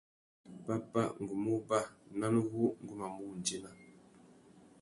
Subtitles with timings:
[0.65, 1.79] Pápá, ngu mú uba;
[2.19, 3.69] nán wu ngu mà mù wundzéna.